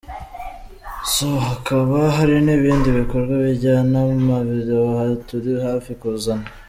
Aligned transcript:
So, 1.11 1.27
hakaba 1.47 1.97
harinibindi 2.17 2.87
bikorwa 2.99 3.33
bijyanyenamavideo 3.43 4.89
turi 5.27 5.51
hafi 5.65 5.91
kuzana”. 6.01 6.47